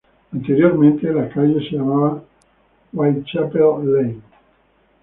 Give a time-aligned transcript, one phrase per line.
[0.33, 2.23] Anteriormente la calle se llamaba
[2.91, 4.21] Whitechapel Lane.